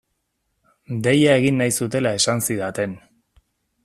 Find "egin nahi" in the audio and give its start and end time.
1.41-1.75